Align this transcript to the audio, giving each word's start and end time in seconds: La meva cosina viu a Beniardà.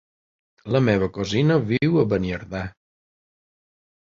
La 0.75 0.81
meva 0.85 1.09
cosina 1.17 1.59
viu 1.73 1.99
a 2.05 2.07
Beniardà. 2.15 2.65